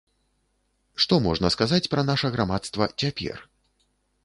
Што 1.05 1.19
можна 1.25 1.51
сказаць 1.57 1.89
пра 1.93 2.01
наша 2.09 2.33
грамадства 2.39 2.91
цяпер? 3.01 3.37